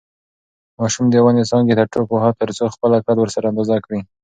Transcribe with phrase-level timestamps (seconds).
[0.79, 3.99] ماشوم د ونې څانګې ته ټوپ واهه ترڅو خپله قد ورسره اندازه کړي.